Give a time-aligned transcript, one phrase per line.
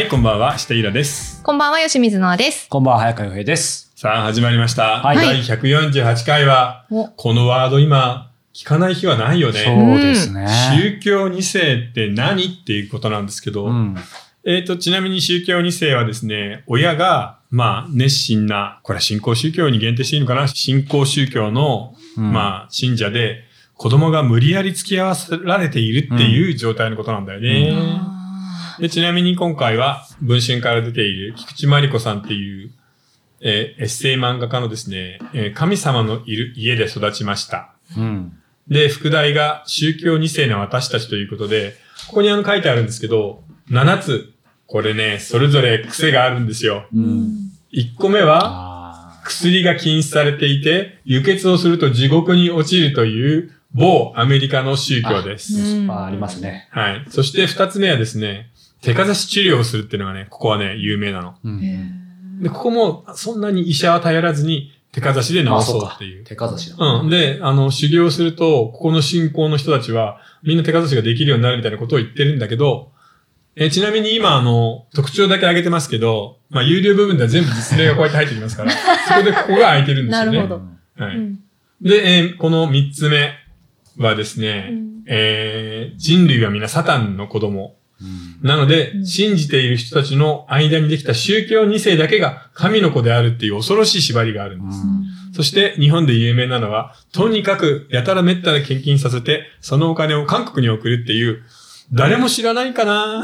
[0.00, 1.42] はい、こんばんは、下平です。
[1.42, 2.70] こんばんは、吉水のあです。
[2.70, 3.92] こんばんは、早川洋平です。
[3.96, 5.02] さあ、始まりました。
[5.02, 9.62] はい第148回は、おこのワード今、聞かない日はないよね。
[9.62, 10.46] そうですね。
[10.74, 13.94] 宗教2世って何っていうことなんですけど、うん。
[14.46, 20.48] えっ、と、ちなみに宗教2世はですね、親が、まあ、熱心な、これは信仰宗教に限定していいのかな？
[20.48, 28.18] 信仰宗教の、うんまあ、信者で、子供が無理やり付き合わせられているっていう状態のことなんだよね。
[28.80, 32.70] あで、ちなみに今回は、文春から出ている菊池真理子さんっていう、
[33.42, 37.72] えーエッセイ漫画家のですね、えー神様のいる家で育ちました。
[37.96, 38.32] うん。
[38.68, 41.74] で、副題が宗教2世の私たちということで、
[42.08, 44.32] ここにあの書いてあるんですけど、7つ、
[44.66, 46.86] これね、それぞれ癖があるんですよ。
[46.94, 47.00] う。
[47.00, 48.90] んん1個目は、あ
[49.24, 55.76] 薬が禁止されていて、輸血をすると地獄に落ちるという某アメリカの宗教です。
[55.78, 56.06] うんあ。
[56.06, 56.68] ありますね。
[56.70, 57.04] はい。
[57.08, 58.50] そして2つ目はですね、
[58.82, 61.34] 手かざし治療をするっていうのがね、ここはね、有名なの。
[61.44, 62.42] うん。
[62.42, 66.24] で、ここもそんなに医者は頼らずに手かざしで治そうっていう。
[66.24, 66.76] 手かざしだ。
[66.84, 67.10] うん。
[67.10, 72.92] で、あの、修行すると、ここの信仰の人たちは、みんな手かざしができるようになるみたいなことを言ってるんだけど、
[73.56, 78.70] えーちなみに今、あの、特徴だけ挙げてますけど、まあ、有料部分では全部実例がこうやって入ってきますから、
[79.06, 80.38] そこでここが空いてるんですよね。
[80.38, 80.54] なるほ
[80.96, 81.16] どはい。
[81.16, 81.38] うん
[81.82, 83.32] で、えーこの三つ目
[83.96, 87.74] はですね、うんえー人類は皆サタンの子供。
[88.00, 88.48] うん。
[88.48, 94.78] なので、うん信じている人たちの間にできた宗教2世だけが神の子であるっていう恐ろしい縛りがあるんです。
[95.32, 101.42] そして、日本で有名なのは、とにかく、やたらめったら献金させて、そのお金を韓国に送るっていう、
[101.92, 103.22] 誰も知らないかな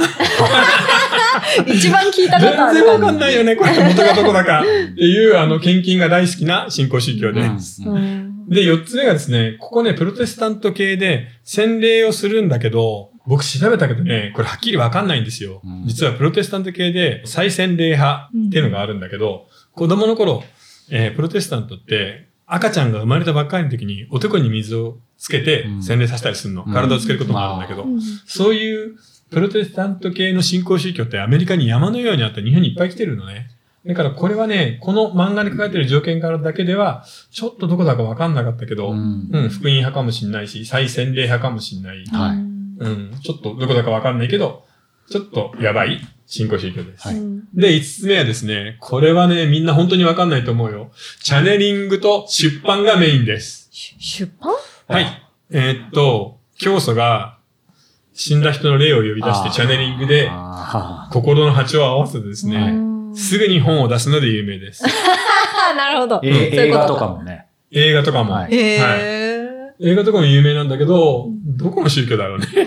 [1.66, 4.62] 一番聞いた全ことある然わかんないよね、これ元がどこだか。
[4.62, 7.82] っていう、あの、献金が大好きな信仰宗教です。
[7.84, 15.60] うんうんで、四つ目がですね、ここね、プロテスタント系で洗礼をするんだけど、僕調べたけどね、これはっきりわかんないんですよ。
[15.64, 20.42] うん実はプロテスタント系で再洗礼派っていうのがあるんだけど、子供の頃、
[20.90, 26.64] えープロテスタントって赤ちゃんが生まれたばっかりの時におでこに水をつけてうん洗礼させたりするの。
[26.66, 28.96] うん体をつけることもあるんだけど、うんそういう
[29.30, 33.50] プロテスタント系の信仰宗教ってアメリカに山のようにあって日本にいっぱい来てるのね。
[33.84, 42.04] だからこれはね、この漫画に書かれてる条件からだけでは、ちょっとどこだかわかんなかったけど、うんうん、福音派かもしんないし、再洗礼派かもしんない。
[42.06, 42.45] はい
[42.78, 44.64] うん、ちょっとどこだかわかんないけど、
[45.10, 47.08] ちょっとやばい信仰宗教です。
[47.08, 50.90] はいうんで、五つ目はですね、これはね、みんな本当にわかんないと思うよ。
[51.22, 53.68] チャネリングと出版がメインです。
[53.70, 54.54] し出版？
[54.88, 55.22] はい。
[55.50, 57.38] えーっと、教祖が
[58.12, 64.84] 死んだ人の霊を呼び出してチャネリングであ心の波長を合わせてですね、うんすぐに本を出すので有名です。
[64.84, 66.20] あ なるほど。
[66.22, 67.46] 映画とかもね。
[67.70, 68.34] 映画とかも。
[68.34, 69.25] はいへはいえ。
[69.80, 72.46] 映画とかも有名なんだけど、どこの宗教だろうね。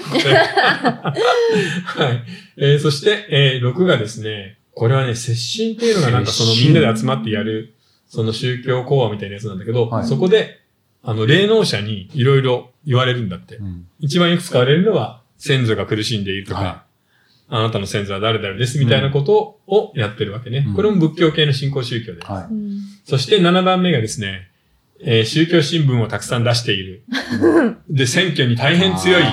[1.86, 2.24] はい。
[2.58, 7.74] えーそして、えー6がですね、これはね、接心っていうのがなんかそのみんなで集まってやる、
[8.08, 10.59] その宗教講話みたいなやつなんだけど、はいそこで、
[11.02, 13.56] あの、霊能者にいろいろ言われるんだって。
[13.58, 16.84] うん一番よく使われるのは、先祖が苦しんでいるとか、は
[17.52, 20.66] あなたの先祖は誰々ですみたいなことをやってるわけね。
[20.68, 22.28] うんこれも仏教系の信仰宗教です。
[22.31, 24.50] はうんそして7番目がですね、
[25.01, 27.03] えー宗教新聞をたくさん出している。
[27.89, 28.77] で、選挙に大い。
[28.77, 29.23] 変強い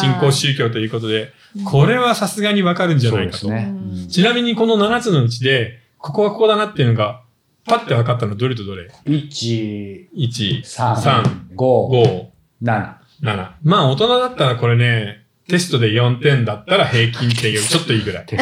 [0.00, 1.32] 信仰宗教ということで、
[1.64, 3.38] これはさすがにわかるんじゃないかと。
[3.38, 3.70] そうですね。
[3.70, 3.72] う
[4.04, 7.22] んちなみにこの7つのうちで、ここはここだなっていうのが、
[7.66, 12.26] パッて分かったのどれとどれ？1、?1、3、3、5、5、
[12.62, 12.94] 7。
[13.22, 13.48] 7。
[13.64, 18.26] まあ大人だったらこれね、テストで4点だったら平均点よりちょっといいぐらい。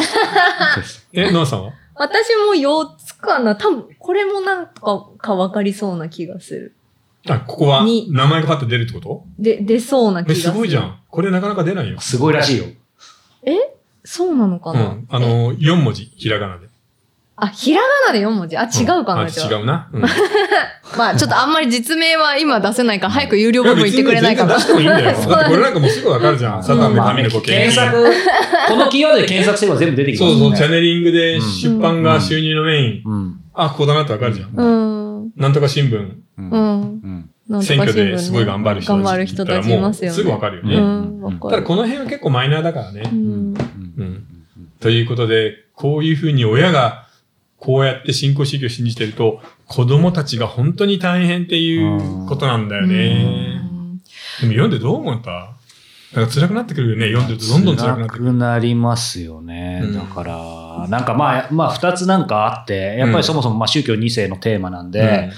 [1.13, 1.73] え、ノアさんは？
[1.95, 3.55] 私も4つかな。
[3.55, 6.75] 多分、これもなんかか分かりそうな気がする。
[7.27, 9.23] あ、ここはに名前がパッて出るってこと？
[9.39, 10.51] で、出そうな気え、がする。
[10.53, 10.81] すごいじゃ。
[10.81, 10.99] ん。
[11.09, 12.01] これなかなか出ないよト。。
[12.01, 12.65] すごいらしいよ。
[14.03, 15.07] そうなのかな、うん。
[15.09, 16.67] あの、4文字、ひらがなで。
[17.37, 18.55] あ、ひらがなで4文字？
[18.55, 19.89] あ、違うかな、あ、じゃあ違うな。
[19.91, 20.01] うん。
[20.97, 24.53] まあ、ちょっとあんまり実名は今出せないから、早く有料部分言ってくれないかな。
[24.53, 25.29] や別に全然出してもいいんだよ。
[25.35, 26.63] だってこれなんかもうすぐわかるじゃん。
[26.63, 28.03] サタンで神の子検索、
[28.67, 30.39] このキーワードで検索すれば全部出てきますね。
[30.39, 33.01] そうそう、チャネリングでうん出版が収入のメイン。
[33.05, 33.39] うん。
[33.53, 34.49] あ、ここだなってわかるじゃん。
[34.55, 34.63] う
[35.25, 35.31] ん。
[35.35, 36.15] なんとか新聞、う。
[36.37, 36.51] うんん。
[36.51, 37.29] うん。
[37.49, 40.15] なんと選か新聞ね挙ですごい頑張る人頑張る人たちいますよね。
[40.15, 40.75] すぐわかるよね。
[40.75, 40.79] う
[41.31, 41.39] ん。
[41.39, 43.09] ただこの辺は結構マイナーだからね。
[43.11, 43.53] うん。
[43.97, 44.23] うん。
[44.79, 47.04] ということで、こういうふうに親が
[47.65, 53.59] こうやって信仰宗教を信じてると、子供たちが本当に大変っていうことなんだよね。
[54.41, 55.55] でも読んでどう思った？
[56.13, 57.07] なんか辛くなってくるよね。
[57.07, 58.23] 読んでるとどんどん辛くなってくる。
[58.25, 59.81] 辛くなりますよね。
[59.83, 65.31] うんだから、なんかまあ、まあ、二つなんかあって、やっぱりそもそもまあ宗教2世のテーマなんで、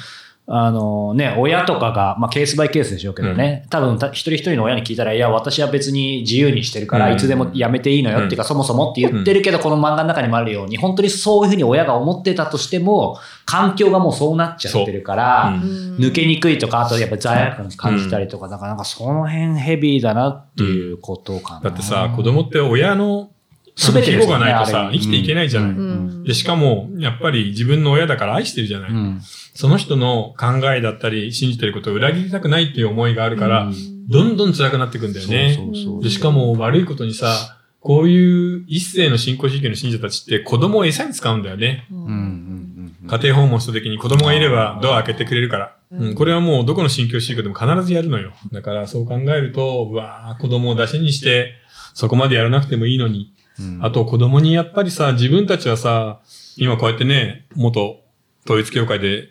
[0.50, 7.14] あのね、親とかが、まあケースバイケースでしょうけどね、多分た一人一人の親に聞いたら、いや、私は別に自由にしてるから、うん。
[7.16, 15.70] いつでもやめていいのよっていうか、そもそもって言ってるけど、この漫画の中にもあるように、本当にそういうふうに親が思ってたとしても、環境がもうそうなっちゃってるから、そう。
[16.00, 21.60] 抜けにくいとか、あとやっぱ罪悪感感じたりとか、だからなんかその辺ヘビーだなっていうことかな。
[21.60, 23.32] だってさ、子供って親の
[23.78, 25.72] 全てですよねがないとさ、生きていけないじゃない。
[25.72, 28.92] うんうんで、しかも、やっぱり自分の親だから愛してるじゃない。
[28.92, 29.22] うん
[29.54, 35.54] その人の考えだったり、信じてることを裏切りたくないっていう思いがあるから、うんどんどん辛くなっていくんだよね。
[35.54, 41.88] そうそうそうで、しかも悪いことにさ、こういう一世の信仰宗教の信者たちって子供を餌に使うんだよね。
[41.90, 45.76] 家庭訪問した時に子供がいればドア開けてくれるから。
[45.92, 48.34] うんうん、これはもうどこの信教宗教でも必ずやるのよ。
[48.52, 51.54] だからそう考えると、うわー子供を出しにして、
[51.94, 53.34] そこまでやらなくてもいいのに。
[53.60, 56.20] うんあと子供にやっぱりさ、自分たちはさ、
[56.58, 58.02] 今こうやってね、元
[58.46, 59.30] 統一教会で、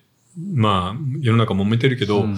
[0.55, 2.37] まあ、世の中揉めてるけど、うん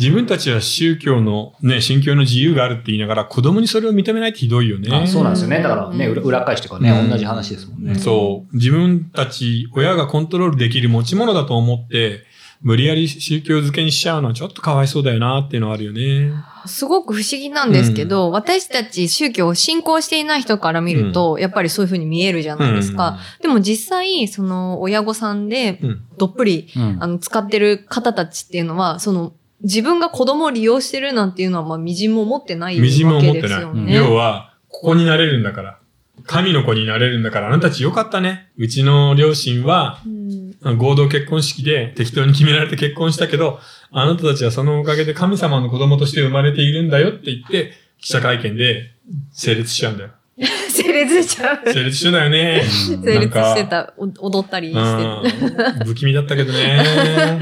[0.00, 4.88] 自分たちは宗教のね、信教の自由があるって言いながら、子供にそれを認めないってひどいよね。
[4.90, 5.62] あそうなんですよね。
[5.62, 7.96] だからね、裏返してからね、うん同じ話ですもんね。
[7.96, 8.56] そう。
[8.56, 12.24] 自分たち、親がコントロールできる持ち物だと思って、
[12.62, 16.32] 無理やり宗教付けにしちゃうのはちょっとかわいそうだよなっていうのはあるよね。
[16.66, 23.18] すごく不思議なんですけど、私たち宗教を信仰していない人から見ると、やっぱりそういう風に見えるじゃないですか。
[23.40, 26.02] でも実際、その親御さんでうん。
[26.18, 33.48] どっぷり、うんあの、使ってる方たちっていうのは、その、自分が子供を利用してるなんていうのは、まあ、みじんも持ってないわみじんもけ思ってない。
[33.50, 33.94] ですよね。
[33.94, 35.78] 要は、ここになれるんだから。
[36.26, 38.50] 神の子になれるんだから、あなたたちよかったね。
[38.58, 43.58] うちの両親は、うん合同結婚式で適当に決められて結婚したけど、
[43.90, 48.92] あなたたちはそのおかげで神様の子供として生まれているんだよって言って、記者会見で
[49.32, 50.10] 成立しちゃうんだよ。
[50.68, 51.72] 成立しちゃう。
[51.72, 52.62] 成立してたよね。
[52.64, 53.92] 成立してた。
[53.98, 55.86] お踊ったりしてうん。
[55.86, 56.82] 不気味だったけどね。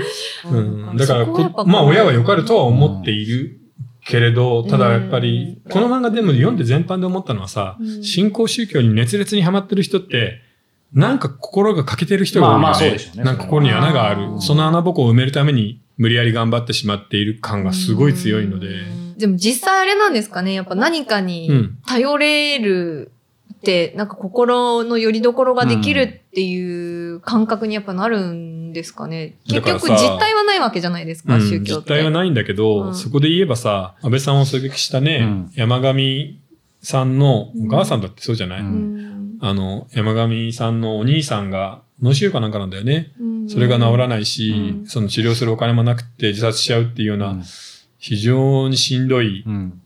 [0.51, 0.97] うん。
[0.97, 1.27] だから
[1.65, 3.59] まあ親は良かるとは思っている
[4.05, 10.41] けれど、ただやっぱり、この漫画でも読んで全般で思ったのはさう、ん新興宗教に熱烈にハマってる人って、
[10.93, 12.63] なんか心が欠けてる人が多いよね。
[12.63, 14.41] まあまあそうでしょうねなんか心に穴がある。
[14.41, 18.69] その穴ぼこを埋めるために無理やり頑張ってしまっている感がすごい強いので。
[19.19, 20.55] でも実際あれなんですかね。
[20.55, 23.11] やっぱ何かうにん頼れる
[23.53, 29.35] って、なんか心の拠り所ができるっていう感覚にやっぱなるんですかね。
[29.47, 31.73] 結局だからさ実態はないわけじゃないですか、うん宗教って。
[31.75, 36.39] 実態はないんだけど、うんそこで言えばさ、安倍さんを狙撃したね、うん山上
[36.81, 38.98] さんのお母さんだってそうじゃない、うんうん
[39.41, 43.13] あの、山上さんのお兄さんが脳腫瘍かなんかなんだよね。
[43.21, 43.49] うん。
[43.49, 44.87] それが治らないし、うん。
[44.87, 47.37] その治療するお金もなくて自殺しちゃうっていうような、
[47.99, 49.81] 非常にしんどいうん。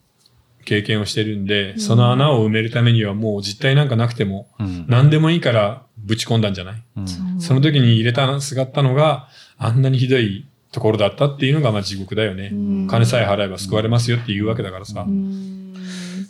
[0.64, 1.80] 経験をしてるんで、うん。
[1.80, 4.86] その穴を埋めるためにはもう実態なんかなくても、うん。
[4.88, 7.40] 何でもいいからぶち込んだんじゃない、うん。
[7.40, 9.28] その時に入れた、すがったのが、
[9.58, 12.50] あんなにひどいところだったっていうのがまあ地獄だよね。
[12.52, 12.86] うん。
[12.88, 15.06] 金さえ払えば救われますよっていうわけだからさ。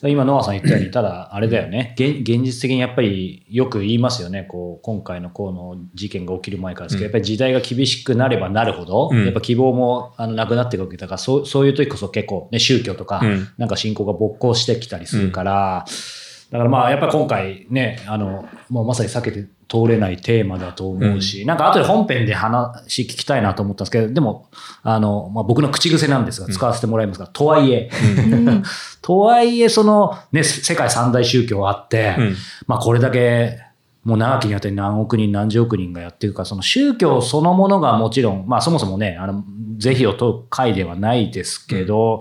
[0.02, 1.94] うん今、ノアさん言ったように、ただ、あれだよね。
[1.96, 7.10] 現、現実的にやっぱりよく言いますよね、こう今回のこの事件が起きる前からですけど、うん。
[7.10, 9.24] やっぱり時代が厳しくなればなるほど、うん。
[9.24, 13.48] やっぱ希望もあのなくなっていくわけだから、そうそういう時こそ結構、ね、宗教とか、うん。
[13.58, 15.84] なんか信仰が勃興してきたりするから、
[16.52, 24.50] だからまあやっぱり今回ね、あの、もうまさに避けて通れないテーマだと思うし、なんか後で本編で話聞きたいなと思ったんですけど、でも、
[24.82, 27.90] あの、まあ僕の口癖なんですが、使わせてもらいますが、とはいえ、
[28.30, 28.62] うん。
[29.00, 32.36] とはいえ、その、ね、世界三大宗教あって、うん。
[32.66, 33.58] まあこれだけ、
[34.04, 39.42] もう長きにわたり何億人何十億人がやってるから、その宗教そのものがもちろん、まあそもそもね、あの、
[39.78, 42.20] 是非を問う回ではないですけど、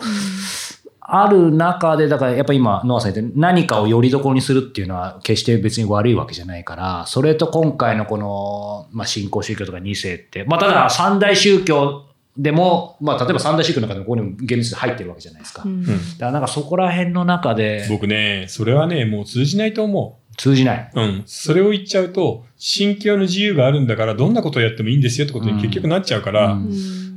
[1.13, 12.05] ある中で、だからやっぱ今、ノアさん言って何かをよりどころにするっていうのは決して別に悪いわけじゃないから、それと今回のこの、まあ新興宗教とか2世って、まあただ三大宗教
[12.37, 15.63] でも、まあ例えば三大宗教の中でもここにも現実で入ってるわけじゃないですか。
[15.63, 20.91] だうんうんからなんかそこら辺の中で僕ね、それはね、もう通じないと思通じない。
[20.95, 21.01] う。
[21.01, 21.23] うん。
[21.25, 26.71] それを言っちゃうと、信教の自由があるんだから、どんなことをやってもいいんですよってことに結局なっちゃうから、うん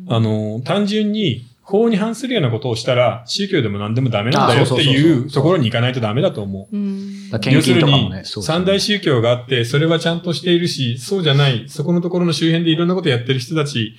[0.08, 6.76] あの、単純に法に反するようなことをしたら、宗教でも何でもダメなんだよっていそううところに行かないとダメだと思う。
[6.76, 13.94] うんだから献金とかもね、そうですよね三大宗教があって、それはちゃんとしているし、そうじゃない、そこのところの周辺でいろんなことやってる人たち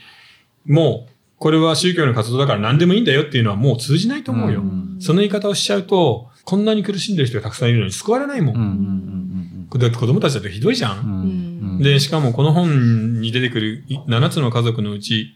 [0.66, 1.08] も、
[1.38, 4.62] これは宗教の活動だから何でもいいんだよっていうのはもう通じないと思うよ。
[4.62, 9.68] うんその言い方をしちゃうと、こんなに苦しんでる人がたくさんいるのに救われないもん。
[9.78, 11.00] だって子供たちだってひどいじゃん。
[11.00, 15.36] うんうんうんで、しかもこの本に出てくる7つの家族のうち、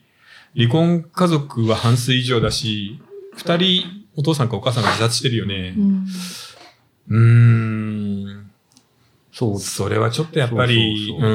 [0.55, 2.99] 離婚家族は半数以上だし、
[3.37, 5.81] 2人お父さんかお母さんが自殺してるよねう。
[5.81, 6.05] ん
[7.09, 8.51] うーん。
[9.31, 11.33] そうそれはちょっとやっぱり、そうそうそうう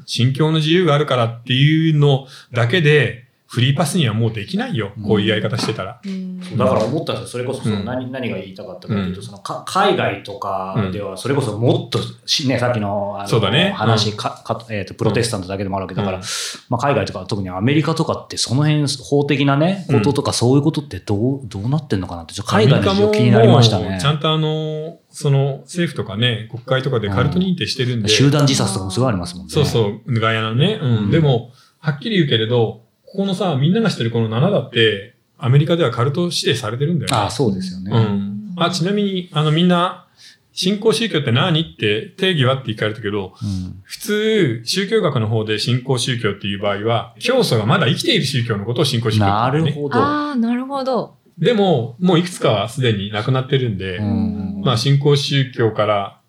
[0.00, 0.02] ん。
[0.06, 3.23] 信教の自由があるからっていうのだけで、
[3.54, 4.92] フリーパスにはもうできないよ。
[5.06, 6.00] こういうやり方してたら。
[6.04, 7.28] うんだから思ったんですよ。
[7.28, 16.24] それこそそのうん何,、何が言いたかったかというと、うんそのか海外とかでは、それこそもっとし、ね、さっきのあのそうだね話、かかえーと、プロテスタントだけでもあるわけだから、うん
[16.68, 23.98] まあ、海外とか特にアメリカとかってその辺法的なね、こととかそういうことってどう、どうなってんのかなって、ちょっと海外の事情気になりましたね。
[24.00, 28.08] ちゃんとあの、その政府とかね、国会とかでカルト認定してるんで。
[28.08, 29.52] 集団自殺とかもすごいありますもんね。
[29.52, 30.78] そうそう、ガヤのね。
[30.82, 30.96] うん。
[30.96, 32.83] うんでも、はっきり言うけれど、
[33.14, 37.16] ここのさ、みんなが知ってるこの7だって、アメリカではカルト指定されてるんだよね。
[37.16, 37.92] ああ、そうですよね。
[37.92, 38.54] うん。
[38.56, 40.06] あ、ちなみに、あのみんな、
[40.52, 49.50] 信仰宗教って何って定義はって聞かれたけど、うん普通、宗教学の方で信仰宗教っていう場合は、教祖がまだ生きている宗教のことを信仰宗教ってな。
[49.50, 49.96] るほど。
[49.96, 51.14] ああ、なるほど。
[51.38, 56.20] でも、もういくつかはすでに亡くなってるんで、うんまあ信仰宗教から、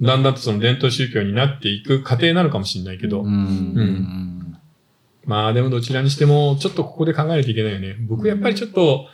[0.00, 4.39] だんだんとその伝統宗教になっていく過程なのかもしれないけど、うんうん
[5.24, 7.96] まあでもどちらにしても、ちょっとここで考えないといけないよね。
[8.00, 9.06] 僕やっぱりちょっと、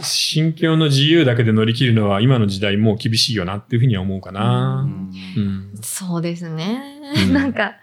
[0.00, 4.88] 信教の自由だけで乗り切るのは今の時代もう厳しいよなっていうふうには思うかな。
[5.36, 5.72] うん。
[5.82, 7.00] そうですね。
[7.26, 7.76] うんなんか、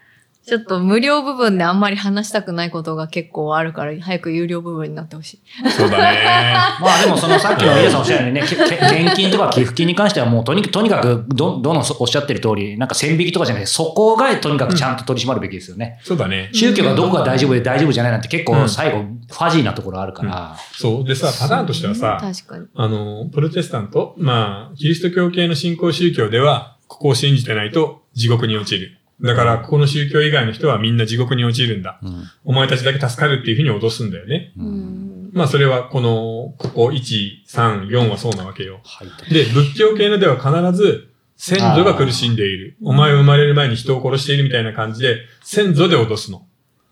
[0.45, 5.41] ちょっと無料部分であんまり話したくないことが結構あるから、早く有料部分になってほしい。
[5.69, 6.23] そうだね。
[6.81, 15.99] まあでもそのさっきの皆さんおっしゃるようにね、けけ献金とか寄付金に関してはもうとにとにかくど、どのおっしゃってる通り、なんか線引きとかじゃなくて、そこがとにかくちゃんと取り締まるべきですよね。
[16.03, 16.49] そうだね。
[16.53, 20.55] 宗教がどこが大丈夫で大丈夫じゃないなんて結うん構最後ファジーなところあるから。
[20.71, 21.03] そう。
[21.03, 22.65] でさ、パターンとしてはさ、確かに。
[22.75, 28.98] あの、プロテスタント、まあ、キリスト教系の信仰宗教では、ここを信じてないと地獄に落ちる。
[29.21, 31.99] だから、ここの宗教以外の人はみんな地獄に落ちるんだ。
[32.01, 34.53] うんお前たちだけ助かるっていうふうに脅すんだよね。
[34.57, 35.29] ううんん。
[35.33, 38.79] まあ、それはこの、ここ1、3、4はそうなわけよ。
[38.83, 42.77] はいで、仏教系のでは必ず、先祖が苦しんでいる。
[42.81, 46.45] お前は生まれる前に人を殺しているみたいな感じで、先祖で脅すの。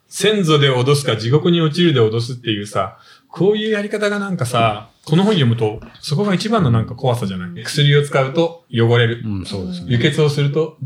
[0.10, 2.98] 先祖で脅すか地獄に落ちるで脅すっていうさ、
[3.30, 7.64] こういうやり方がなんかさ、この本読むと、そこが一番のなんか怖さじゃない？
[7.64, 9.22] 薬を使うと汚れる。
[9.26, 9.88] うん、そうですね。
[9.90, 10.78] 輸血をすると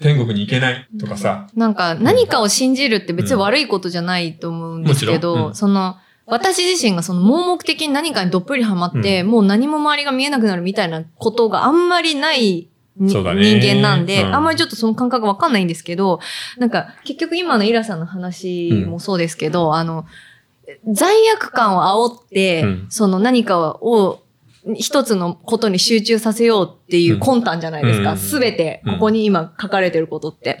[0.00, 1.46] 天国に行けないとかさ。
[1.54, 5.54] なんか、何かを信じるって別に悪いことじゃないと思うんですけど、うん。
[5.54, 14.34] その、私自身がその盲目的に何かにどっぷりハマって、もう何も周りが見えなくなるみたいなことがあんまりない人間なんで、うん。
[14.34, 16.20] あんまりちょっとその感覚わかんないんですけど、
[16.56, 20.06] なんか結局今のイラさんの話もそうですけど、あの、
[20.90, 22.86] 罪悪感を煽って、うん。
[22.88, 24.22] その何かを
[24.76, 28.12] 一つのことに集中させようっていう魂胆じゃないですか。
[28.12, 30.58] うんすべ、て、ここに今書かれてることって。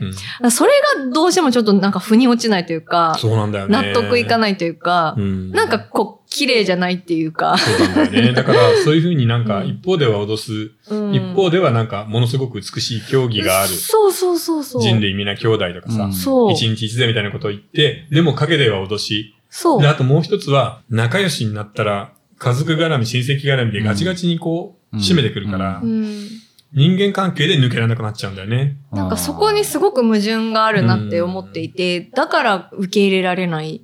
[0.50, 0.72] それ
[1.04, 3.92] がどうしてもちょっとなんか腑に落ちないというか、そうなんだよね。
[3.92, 8.32] 納得いかないというか、うんなんかこう、綺麗じゃないっていうか、そうなんだよね。
[8.34, 13.68] だから、そういうふうになんか、一方では脅す、うん一方ではなんか、ものすごく美しい競技がある。
[13.68, 14.82] そうそうそうそう。
[14.82, 16.08] 人類皆兄弟とかさ。
[16.52, 19.34] 一日一勢みたいなことを言って、でも陰では脅し。
[19.48, 19.88] そうで、。
[19.88, 26.26] あともう一つは、仲良しになったら、家族絡み、親戚絡みでガチガチにこう、うん締めてくるからう、ん。
[26.72, 28.76] 人間関係で抜けられなくなっちゃうんだよね。
[28.90, 33.82] なんかそこにすごく矛盾があるなって思っていて、だから受け入れられない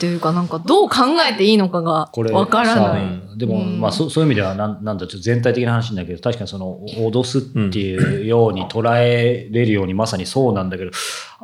[0.00, 0.96] というか、なんかどう考
[1.30, 3.20] えていいのかがこれわからない。
[3.30, 3.80] さでも、うん。
[3.80, 10.90] まあそそういう意味ではなんなんだちょっと全体的な話なんだけど確かにその脅すっていうように捉えれるようにまさにそうなんだけど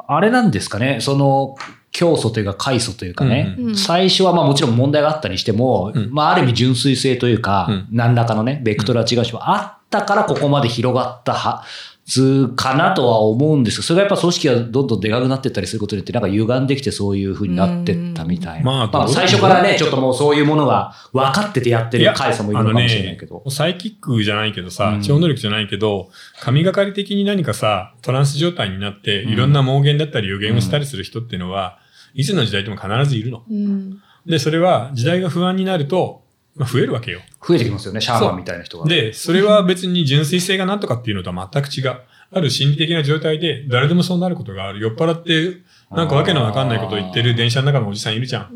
[0.09, 0.99] あれなんですかね？
[1.01, 1.55] その
[1.95, 3.67] 教祖というか開祖というかね、うん。
[3.69, 3.77] うん。
[3.77, 6.13] 最初はまあもちろん問題があったにしても、うん。
[6.13, 11.65] まあある意味純粋性というか、うん何らかのねベクトルは違うしもあったからここまで広がったは
[12.05, 18.59] ずかなとは思うんですけどそれがやっぱ組織がどんどんでかくなっていったりすることによってなんか歪んできてそういう風になってったみたいな。
[18.59, 18.65] うん。
[18.65, 23.43] まあどう最初からねちょっともうそういうものが分かっててやってる会社もいるのかもしれないけど。
[23.45, 25.03] ねサイキックじゃないけどさ、うん。
[25.03, 26.11] 超能力じゃないけど、
[26.41, 29.33] 神がかり的に何かさ、トランス状態になって、うん。
[29.33, 31.79] いろんな妄言だったり予言をしたりする人っていうのは、
[32.15, 33.45] いつの時代でも必ずいるの。
[33.51, 36.23] うんで、それは時代が不安になると、
[36.57, 37.21] まあ、増えるわけよ。
[37.47, 38.89] 増えてきますよね、シャーマンみたいな人が。
[38.89, 42.01] で、それは別に純粋性が何とかっていうのとは全く違う。
[42.37, 44.81] ある心理的な状態で誰でもそうなることがある。
[44.81, 45.59] 酔っ払って、
[45.91, 48.51] なんかわけのわかんないことを言ってる電車の中のおじさんいるじゃん。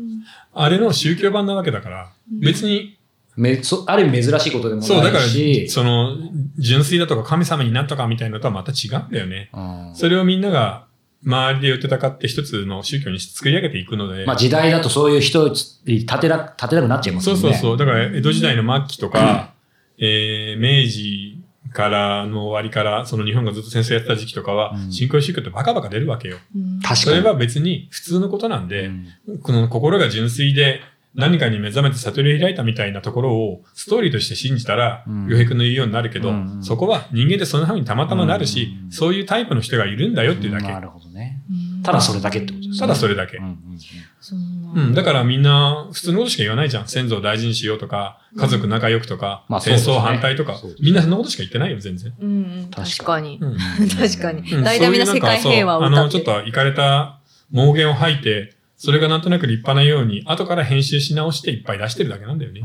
[0.53, 2.11] あれの宗教版なわけだから、
[2.41, 2.97] 別に、
[3.37, 6.17] めそある意味珍しいことでもそう、だから、ないし、その、
[6.57, 9.49] 純粋だとか神様になったかみたいなのとはまた違うんだよね。
[9.53, 10.88] うんそれをみんなが
[11.25, 14.25] 周りで寄ってたかって一つの宗教に作り上げていくので。
[14.25, 17.41] まあ時代だとそういう人立てな立てなくなっちゃいますよね。
[17.41, 17.77] そうそうそう。
[17.77, 19.53] だから、江戸時代の末期とか、
[19.97, 21.41] えー明治
[21.73, 26.37] からの終わりから、その日本がずっと戦争やってた時期とかは、うん新興宗教ってバカバカ出るわけよ。
[26.55, 26.97] うん確かに。
[26.97, 28.87] それは別に普通のことなんで、
[29.27, 30.81] うんこの心が純粋で
[31.15, 40.71] 何かに目覚めて悟りを開いたみたいなところをストーリーとして信じたら、うん洋平君の言うようになるけど、うんそこは人間でそんな風にたまたまなるし、うんそういうタイプの人がいるんだよっていうだけ。
[40.71, 41.41] なるほどね。
[41.49, 42.79] うんただそれだけってことですね。
[42.79, 44.93] ただそれだけうん。
[44.93, 46.87] だからみんな、普通のことしか言わないじゃん。
[46.87, 50.77] 先祖を大事にしようとか、家族仲良くとか、まあそうですね戦争反対とかそうで。
[50.77, 52.13] すみんなそんなことしか言ってないよ、全然。
[52.19, 52.31] うんう
[52.67, 53.39] ん、確かに。
[53.41, 53.57] うん。
[53.89, 54.53] 確かに。
[54.53, 57.19] うん大体みんな世界平和をそういうなんかそうあの、歌ってちょっと行かれた
[57.51, 62.63] 盲言を吐いて、それがなんとなく立派なように、後から編集し直していっぱい出してるだけなんだよね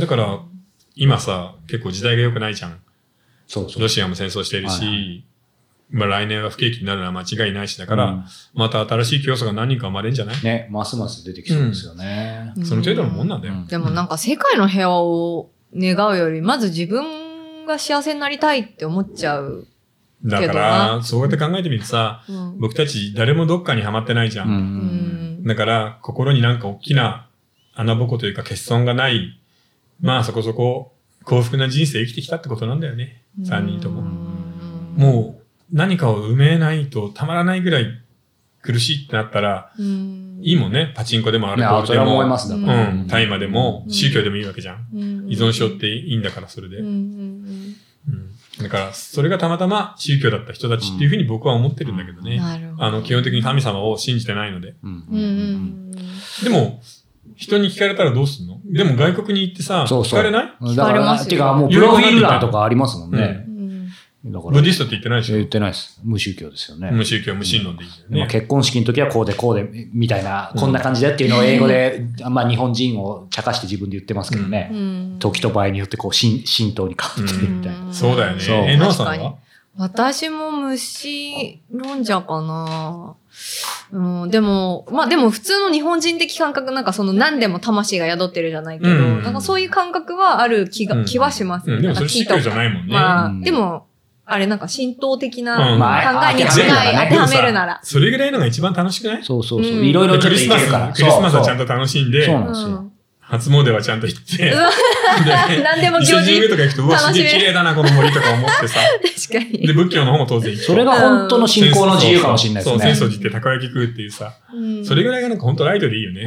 [0.00, 0.40] だから、
[0.96, 2.80] 今さ、結構時代が良くないじゃん。
[3.46, 3.82] そうそう。
[3.82, 5.24] ロシアも戦争してるはいはし、
[5.90, 8.24] まあ来年は不景気になるのは間違いないしだから、うん
[8.54, 10.42] また新しい競争が何人か生まれるんじゃない？
[10.42, 12.52] ね、ますます出てきそうですよね。
[12.56, 13.54] うんその程度のもんなんだよ。
[13.54, 19.66] うんでもなんか世界の平和を願うより、まず自分が幸せになりたいって思っちゃう。
[20.24, 22.58] だから、そうやって考えてみるとさ、うん。
[22.58, 24.44] 僕たち誰もどっかにはまってないじゃ。
[24.44, 24.64] うんんううん
[25.40, 27.28] んだから、心になんか大きな
[27.74, 29.40] 穴ぼこというか欠損がない、
[30.00, 30.94] まあそこそこ
[31.24, 33.22] 幸福な人生生きてきたってことなんだよね。
[33.40, 34.02] 3人とも。
[34.96, 37.86] もう何かを埋めないとたまらないぐらい
[38.62, 40.92] 苦しいってなったら、うん、いいもんね。
[40.96, 42.48] パチンコでもアルコーいや、ルでも、ます。
[42.48, 44.88] だかうん、大麻でもうん宗教でもいいわけじゃん。
[44.92, 46.78] うん依存症っていいんだから、それで。
[46.78, 47.76] うん
[48.62, 52.38] だから、それがたまたま宗教だった人たちっていうふうに僕は思ってるんだけどうんね。
[52.38, 52.84] なるほど。
[52.84, 54.74] あの、基本的に神様を信じてないので。
[54.82, 55.90] うんうんうん
[56.42, 56.80] でも、
[57.36, 58.60] 人に聞かれたらどうすんの？
[58.64, 60.20] でも外国に行ってさ、そうそう。
[60.20, 60.76] 聞かれない？
[60.76, 63.47] だか聞かれまら、すよてかもうプロフィール欄とかありますもんねう。
[63.47, 63.47] ん
[64.32, 64.52] だから。
[64.52, 65.36] ブディストって言ってないでしょ？
[65.36, 66.00] 言ってないです。
[66.04, 66.90] 無宗教ですよね。
[66.90, 68.30] 無宗教、無神論でいいんだまあよね。
[68.32, 74.70] 結婚式の時はこうでこうでみたいな、うんこんな感じでっていうのを英語で、まあ日本人を茶化して自分で言ってますけどうね。
[74.72, 77.86] ん時と場合によってこう神神道に変わってるみたいな。
[77.86, 78.40] うんそうだよね。
[78.40, 79.34] そうえ、ノアさん確かには？
[79.80, 83.14] 私も虫論者かな。
[83.92, 92.56] うん、でも、まあでも普通の日本人的感覚なんかその何でも魂が宿ってるじゃないけど、うんなんかそういう感覚はある気が、うん気はしますうん、でもそれ宗教じゃい。
[92.56, 92.92] ないもんね。
[92.92, 93.86] まあ、うんでも、
[94.30, 95.86] あれなんか神道的なうん考
[96.30, 97.80] えに近い、まあ当てはめるなら。
[97.82, 99.24] それぐらいのが一番楽しくない？
[99.24, 99.72] そうそうそう。
[99.72, 101.64] うんいろいろクリスマスクリスマスはちゃんと。
[101.66, 102.84] と楽しんでそう、なんですよ。
[103.20, 104.54] 初詣はちゃんと行って、
[105.62, 108.80] 何でも伊勢行事神宮とか行くと、うわ、すげえ綺麗だな、この森とか思ってさ。
[109.28, 109.66] 確かに。
[109.66, 110.72] で、仏教の方も当然行くと。
[110.72, 112.84] それが本当の信仰の自由かもしれないですそう、ね。
[112.86, 116.26] 浅草寺ってたこ焼き食うっていうさ、うんそれぐらいがなんか本当ライトでいいよね。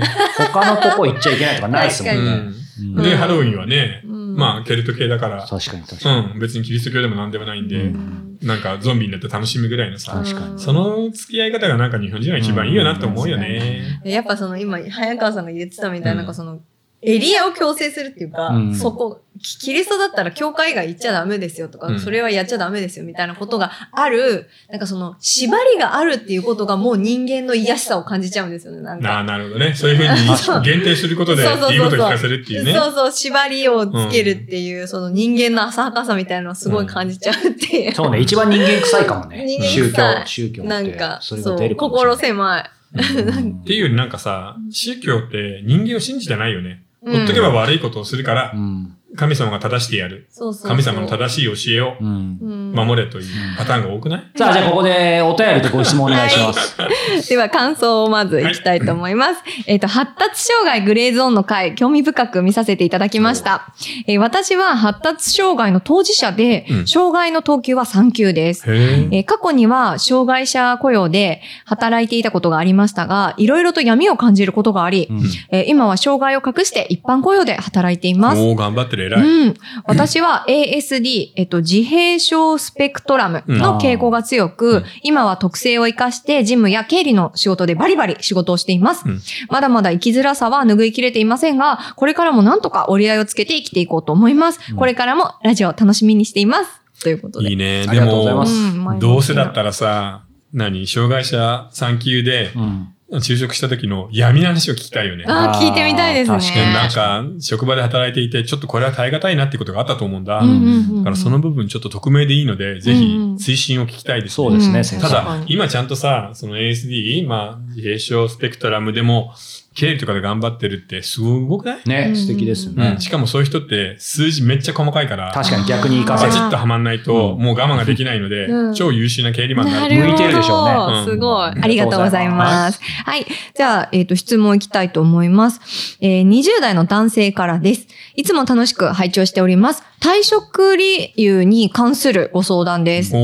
[0.53, 2.55] 他のとこ行っちゃいけないとかないですもん
[2.97, 3.09] ね。
[3.09, 6.31] で、ハロウィンはね、うんまあ、ケルト系だから、確かに確かに。
[6.33, 10.59] うん、別にキリスト教でも何でもないんで、うんなんかゾンビになって楽しむぐらいのさ、確かに。
[10.59, 13.99] その付き合い方がなんか日本人は一番いいよなって思うよね。
[14.03, 16.59] やっぱその今、早川さんが言ってたみたいな、うんなんかその、
[17.03, 29.23] エリアを強制するっていうか、うんそこ、キキリストだったら教会が行っちゃダメですよとか、うんそれはやっちゃダメですよみたいなことがある、なんかその、縛りがあるっていうことがもう人間の癒しさを感じちゃうんですよね、なんなあ、か。
[29.23, 29.73] なるほどね。
[29.73, 32.73] そういうふうに限定することでそうそうそうそう言うことを聞かせるっていうね。
[32.73, 37.95] そうそう、縛りをつけるっていう、その人間の浅はかさみたいなのをすごい感じちゃうっていう。
[37.95, 39.43] そうね、一番人間臭いかもね。
[39.47, 40.69] 人間宗臭い教、宗教って。
[40.69, 42.63] なんか、そう、心狭い。
[42.63, 46.83] うんっていうよりなんかさ、宗教って人間を信じてないよね。
[47.01, 48.97] ほっとけば悪いことをするからう、ん。
[49.17, 50.27] 神様が正してやる。
[50.29, 50.71] そうそうそう。
[50.71, 53.25] 神様の正しい教えを守れという
[53.57, 54.23] パターンが多くない？
[54.37, 56.77] さあ、じゃあここでお便りとご質問お願いします。
[57.29, 59.41] では感想をまずいきたいと思います。
[59.67, 63.73] えっ、と、発達障害グレーゾーンの回、興味深く見させていただきました。
[64.07, 68.63] えー私は発達障害の当事者で、うん障害の等級は3級です。
[68.71, 75.21] へえー過去には障害者雇用で働いていたことがありましたが、いろいろと闇を感じることがあり、うん
[75.51, 78.41] えー今は障害を隠して一般雇用で働いています。
[78.41, 79.47] おー、頑張ってる、偉い。
[79.47, 79.53] うん。
[79.85, 89.03] 私は ASD、えっと、自閉症スペクトラムの傾向が強く、うん今は特性を活かして事務や経理の仕事でバリバリ仕事をしています。
[89.05, 94.59] うんまだまだ生きづらさは拭いきれていませんが、これからもなんとか折り合いをつけて生きていこうと思います。
[94.69, 96.81] うんこれからもラジオを楽しみにしています。
[97.03, 97.49] ということで。
[97.49, 97.85] いいね。
[97.87, 100.85] ありでもがとうございま、すうん前向きなどうせだったらさ、何？
[100.87, 102.87] 障害者3級でうん。
[103.19, 105.25] 就職した時の闇の話を聞きたいよね。
[105.27, 106.37] あー聞いてみたいですね。
[106.37, 110.39] 確かになんか、職場で働いていて、ちょっとこれは耐え難いなってことがあったと思うんだ。
[110.39, 113.01] うんうんうんうんだからその部分ちょっと匿名でいいので、ぜひ
[113.39, 114.35] 推進を聞きたいですね。
[114.35, 115.01] そうですね。
[115.01, 119.33] ただ今ちゃんとさ、その ASD、まあ、自閉症スペクトラムでも、
[119.73, 121.81] 経理とかで頑張ってるってすごくない？
[121.85, 123.01] ね、素敵ですよねうん。。
[123.01, 126.41] しかもそういう人って数字めっちゃ細かいから、確かに逆に活かせるバチ。
[126.41, 129.95] ッとはまんないと、うんもう我慢ができないので、うん超優秀な経理マンになる。
[129.95, 131.51] 向いてるでしょうねうんすごい。
[131.51, 132.81] うんありがとうございます。
[133.05, 133.25] はい。
[133.55, 135.97] じゃあ、えっ、と、質問いきたいと思います。
[136.01, 137.87] えー20代の男性からです。
[138.15, 139.83] いつも楽しく拝聴しております。
[140.01, 143.15] 退職理由に関するご相談です。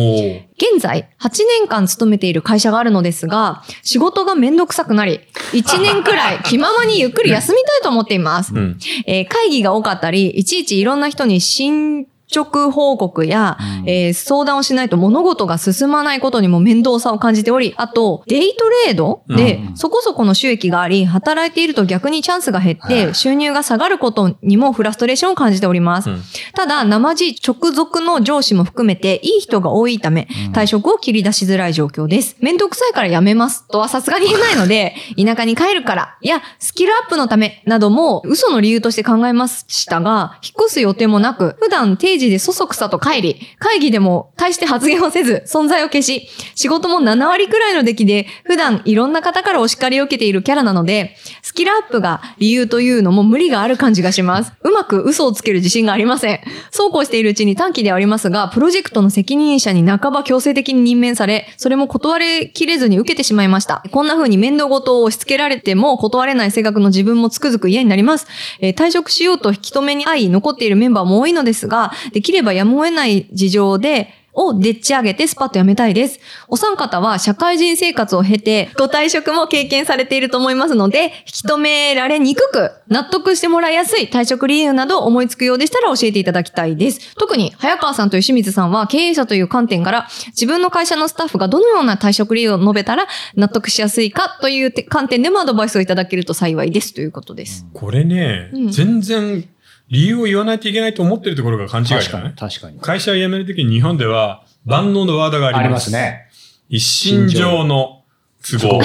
[0.58, 5.20] 現在、8年間勤めている会社があるのですが、仕事がめんどくさくなり、
[5.54, 8.54] 1年くらい気ままにゆっくり休みたいと思っています。
[8.54, 8.78] うん。
[9.08, 13.90] えー会議が多かったり、いちいちいろんな人に進直報告や、うん。
[13.90, 19.78] えー相談をしないと物事が進まないことにも面倒さを感じており、あと、デイトレードでうん。
[19.78, 23.16] そこそこの収益があり、働いていると逆にチャンスが減っはて、い。
[23.16, 26.10] 収入が下がることにもフラストレーションを感じております。
[26.10, 26.22] うん。
[26.54, 30.54] ただ、生地直属の上司も含めて、いい人が多いため、うん。
[30.54, 32.36] 退職を切り出しづらい状況です。
[32.42, 54.54] めんどくさいから辞めますとはさすがに言えないので、田舎に帰るから、いや、スキルアップのためなども嘘の理由として考えましたが、引っ越す予定もなく、普段定時でそそくさと帰り、会議でも大して発言をせず、存在を消し、仕事も7割くらいの出来で、普段いろんな方からお叱りを受けているキャラなので、スキルアップが理由というのも無理がある感じがします。
[54.64, 56.40] うまく嘘をつける自信がありません。
[56.72, 63.84] そうこうしているうちに短期ではありますが、プロジェクトの責任者に半ば強制的に任命され、それも断れきれずに受けてしまいました。
[63.92, 68.28] こんな風に面倒事を押し付けられても断れない性格の自分もつくづく嫌になります。
[68.62, 76.20] えー退職しようと引き止めに会い、残っているメンバーも多いのですが、できればやむを得ない事情で、をでっち上げてスパッと辞めたいです。
[76.48, 87.16] お三方は社会人生活を経て、ご退職も経験されていると思いますので、引き止められにくく、納得してもらいやすい退職理由など思いつくようでしたら教えていただきたいです。
[87.16, 97.66] 特に、早川さんと吉水さんは経営者という観点から、自分の会社のスタッフがどのような退職理由を述べたら納得しやすいかという観点でもアドバイスをいただけると幸いですということです。
[97.74, 99.50] これね、うん全然
[99.90, 102.36] 理由を言わないといけないと思ってるところが勘違い確かに、だね。
[102.38, 102.80] 確かに。
[102.80, 105.66] 会社を辞めるときに日本では万能のワードがあります。
[105.66, 105.92] あります。
[105.92, 106.28] ね。
[106.70, 108.04] 一身上の
[108.42, 108.82] 都合。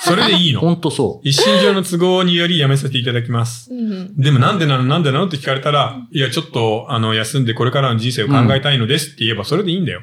[0.00, 0.60] それでいいの？
[0.60, 1.28] 本当そう。
[1.28, 3.70] 一身上の都合により辞めさせていただきます。
[4.16, 4.84] でもなんでなの？
[4.84, 5.26] なんでなの？
[5.26, 10.02] って聞かれたら、いや、ちょっと、あの、休んでこれからの人生を考えたいのですって言えばそれでいいんだよ。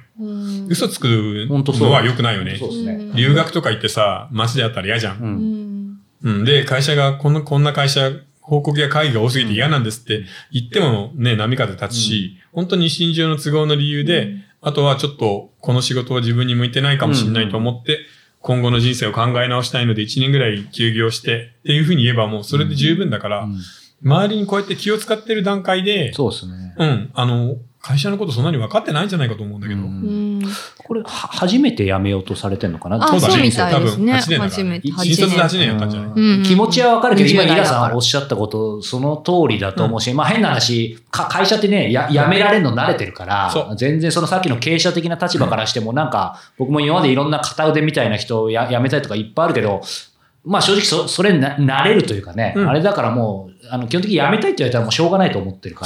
[0.67, 1.47] 嘘つく。
[1.49, 2.69] のは良くないよねそう。
[2.69, 3.11] ですね。
[3.15, 5.17] 留学とか行ってさ、街であったら嫌じゃ。
[5.19, 5.99] うんん。
[6.23, 6.43] うん。
[6.43, 8.11] で、会社が、こんな、こんな会社、
[8.43, 17.99] 報告や会議が多すぎて嫌なんですって言ってもね、波風立つし、本当に一身上の都合の理由で、あとはちょっと、この仕事は自分に向いてないかもしれないと思って、
[18.41, 23.57] 今後の人生を考え直したいので1年ぐらい休業してっていうふうに言えばもうそれで十分だから、うん。
[24.03, 26.75] 周りにこうやって気を使ってる段階で、そうですね。
[26.77, 29.81] うん、あの、会社のことそんなに分かってないんじゃないかと思うんだけど。
[30.77, 32.95] これ、は初めて辞めようとされてんのかな？
[32.95, 34.13] あ、そうだねそうみたいですね。
[34.21, 34.87] 多分8年だから初めて。
[34.87, 36.11] 新卒で8年やったんじゃない？
[36.15, 37.87] うん気持ちはわかるけど、今、20イラ代だから。
[37.87, 49.81] さんおっしゃったこと、その通りだと思うし、まあ変な話、か会社ってね、や辞められるの慣れてるかそら、全然そのさっきの経営者的な立場からしても、なんか、僕も今までいろんな片腕みたいな人をや辞めたいとかいっぱいあるけど、
[50.45, 52.69] まあ正直そそれな慣れるというかね、うん。
[52.69, 55.85] あれだからもう、あの基本的に辞めたいって言われたらもうしょうがないと思ってるか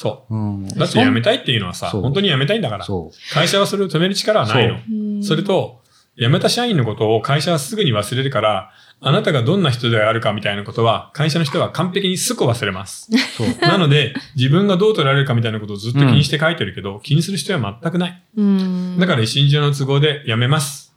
[0.00, 0.38] そうら。
[0.38, 0.66] うん。
[0.66, 2.86] だって辞めたいっていうのはさ、本当に辞めたいんだから。
[3.34, 4.78] 会社はそれを止める力はないの。
[4.90, 5.82] うんそれと、
[6.16, 8.70] 辞めた社員のことを会社はすぐに忘れるから、
[9.02, 13.10] あなたがどんな人であるかみたいなことは、会社の人は完璧にすぐ忘れます。
[13.36, 13.48] そう。
[13.60, 18.22] なので、自分がどう取られるかみたいなことをずっと気にして書いてるけど、気にする必要は全くない。
[18.36, 20.94] うんだから一身上の都合で辞めます。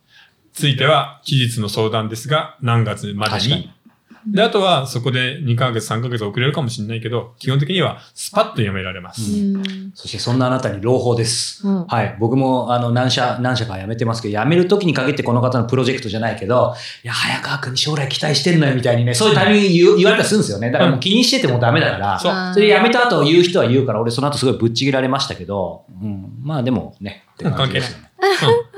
[0.54, 3.70] ついては、期日の相談ですが、何月までに。
[4.28, 9.22] で、あとは、そこで2ヶ月、3ヶ月遅れるかもしれないけど、基本的には、スパッと辞められます。
[9.22, 9.64] うん
[9.96, 11.68] そしてそんなあなたに朗報です。
[11.68, 12.18] うんはい。
[12.20, 20.72] 僕もあの何社、何社か辞めてますけど、辞める時に限ってこの方のプロジェクトじゃないけど、いや、早川君に将来期待してんのよみたいにね、そういうタイミング言われたりするんですよね。
[20.72, 26.40] だからもう気にしててもダメだから、そうそれで辞めた後言う人は言うから、俺その後すごいぶっちぎられましたけど、うん。
[26.42, 28.04] まあでもね、って感じですよね。
[28.06, 28.14] うん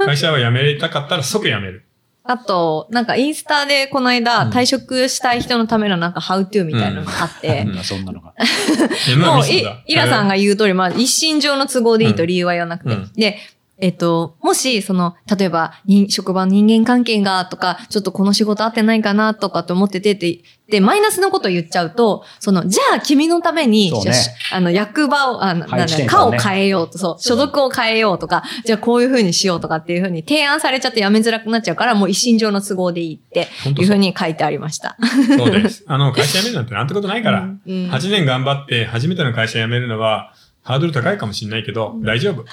[0.05, 1.85] 会社は辞めたかったら即辞める。
[2.28, 4.50] あと、なんかインスタでこの間うん。
[4.50, 8.34] 退職したい人のためのなんかハウトゥーみたいなのがあって、う んそんなのが。
[9.18, 9.44] もう
[9.86, 12.96] イラさんが言う通り、まあ、一身上の都合でいいと理由は言わなくて。
[12.96, 13.12] うん。
[13.14, 13.38] で、
[13.78, 24.12] えっと、もし、その、例えば、に職場の人間関係がとか、ちょっとこの仕事合ってないかなとかと思っててって、で、マイナスのことを言っちゃうと、その、じゃあ君のために、ね
[24.52, 34.96] ああの、役場を、あの、配なんだ、課を変えようと、そう、所属を変えようとか、じゃあこういう風にしようとかっていう風に提案されちゃってやめづらくなっちゃうから、もう一身上の都合でいいっていう本当そう風に書いてありました。
[35.38, 35.84] そうです。
[35.86, 37.42] あの、会社辞めるなんてなんてことないから。
[37.42, 40.34] うんうん8年頑張って初めての会社辞めるのは、
[40.64, 42.46] ハードル高いかもしれないけど、大丈夫。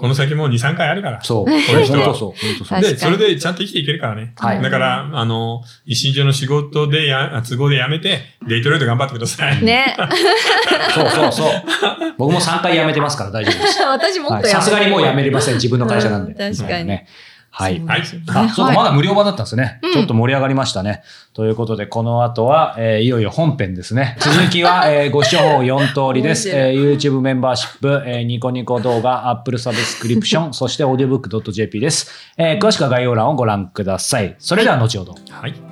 [0.00, 1.22] この先も2、3回あるから。
[1.22, 1.44] そう。
[1.44, 1.50] こ
[1.84, 2.30] 人は本当そう。
[2.30, 2.80] 本当そう。
[2.80, 4.32] で、それでちゃんと生きていけるからね。
[4.38, 9.62] はいだから、あの、一身上の仕事でや、あ都合で辞めて、デイトレード頑張ってください。
[9.62, 9.94] ね。
[10.94, 11.50] そうそうそう。
[12.16, 13.80] 僕も3回辞めてますから大丈夫です。
[13.84, 15.54] 私もっとはいさすがにもう辞めれません。
[15.56, 16.32] 自分の会社なんで。
[16.32, 17.06] う ん確かにね。
[17.50, 17.80] はい。
[17.84, 18.02] はい。
[18.28, 19.80] あ、そうか、まだ無料版だったんですね。
[19.82, 21.02] うんちょっと盛り上がりましたね。
[21.34, 24.16] ということで、この後は、えーいよいよ本編ですね。
[24.20, 26.48] 続きは、えーご視聴4通りです。
[26.48, 32.10] えー YouTube メンバーシップ、えーニコニコ動画、Apple サブスクリプション、 そして audiobook.jp です。
[32.36, 34.36] えー詳しくは概要欄をご覧ください。
[34.38, 35.14] それでは後ほど。
[35.30, 35.69] はい。